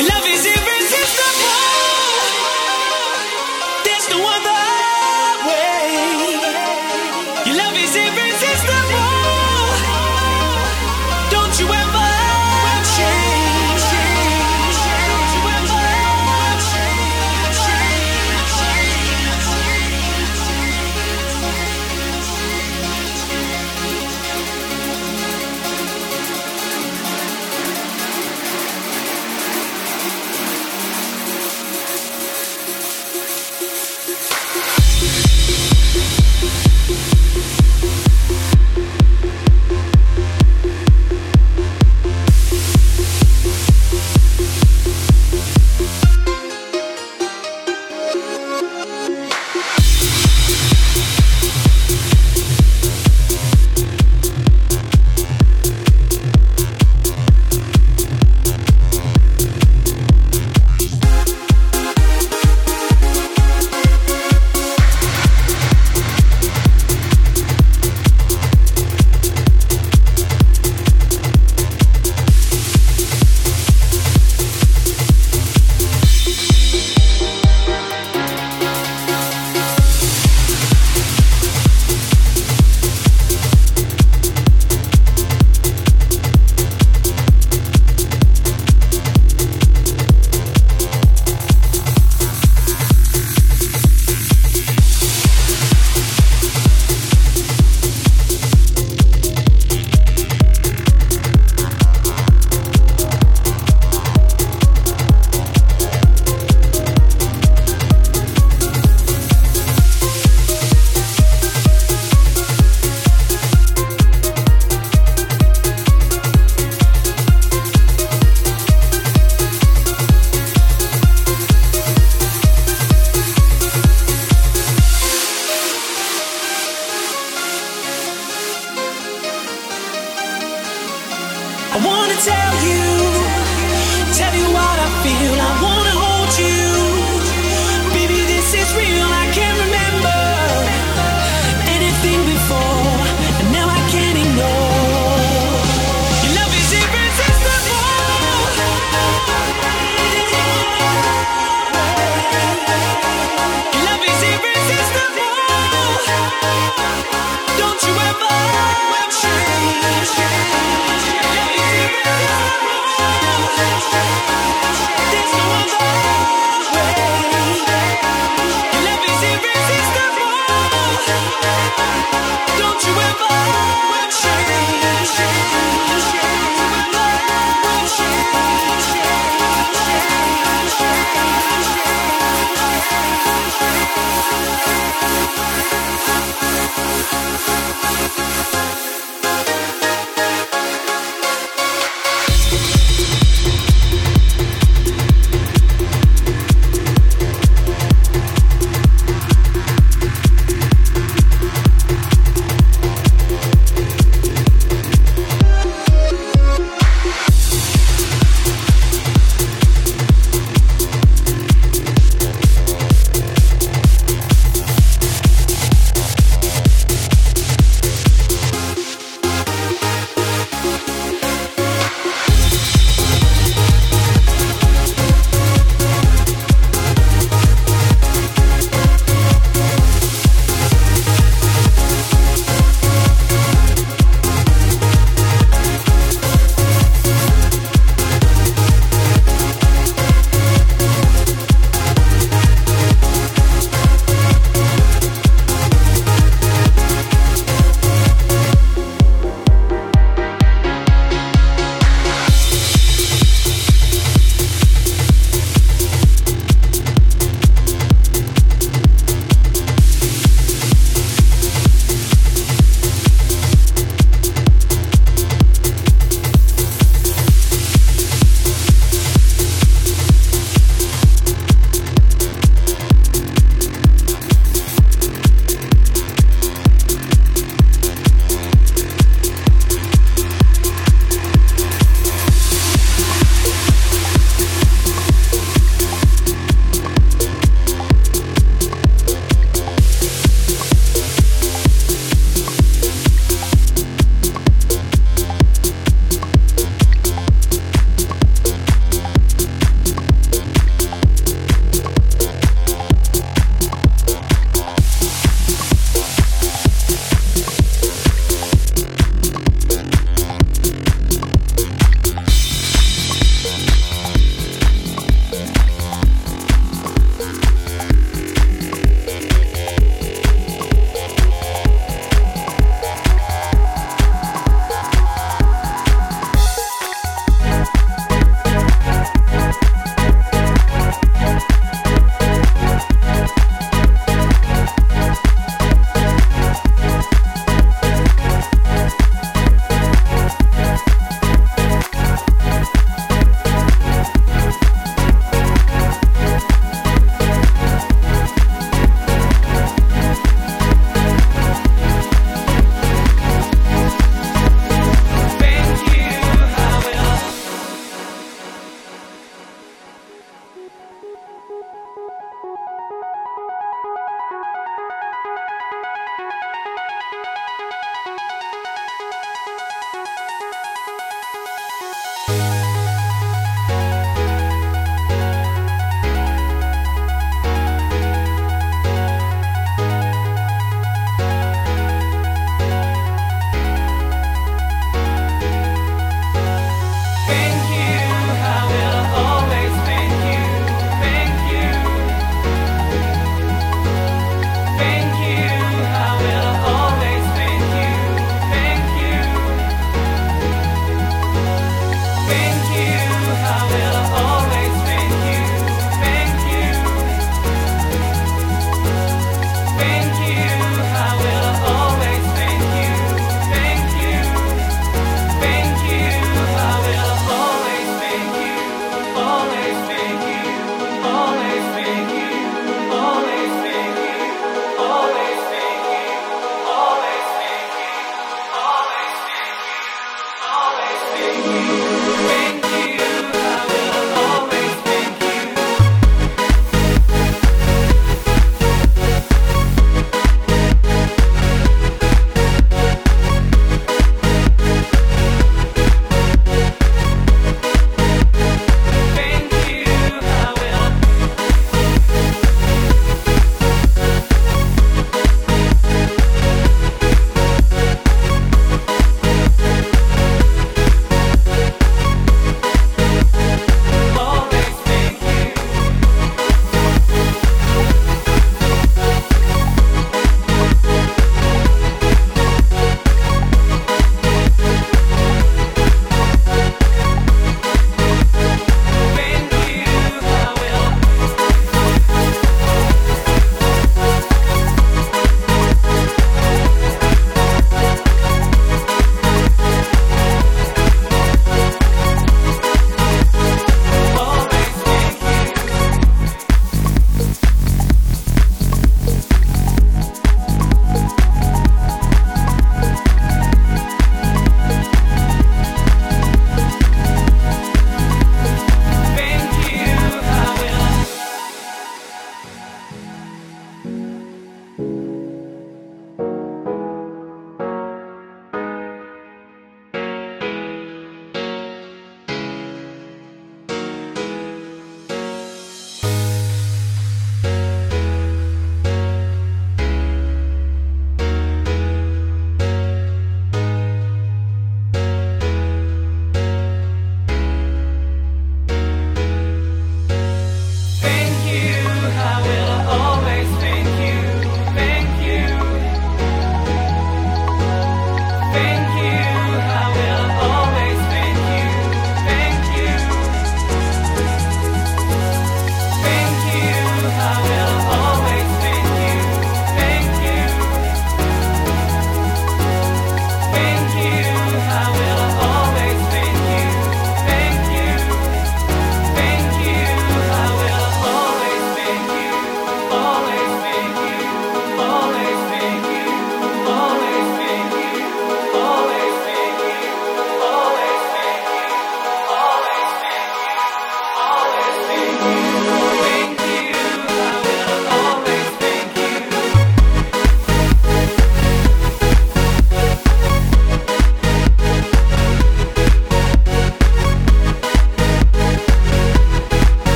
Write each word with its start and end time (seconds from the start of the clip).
Love 0.00 0.26
is 0.28 0.49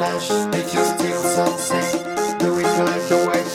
flesh, 0.00 0.30
it 0.54 0.66
just 0.72 0.98
feels 0.98 1.34
so 1.34 1.44
sick. 1.58 2.02
Do 2.38 2.58
it 2.58 2.72
like 2.88 3.06
the 3.10 3.18
way 3.28 3.49